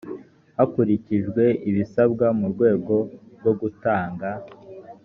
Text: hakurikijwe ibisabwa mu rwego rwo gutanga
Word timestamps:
hakurikijwe 0.57 1.43
ibisabwa 1.69 2.25
mu 2.39 2.45
rwego 2.53 2.95
rwo 3.37 3.51
gutanga 3.59 4.29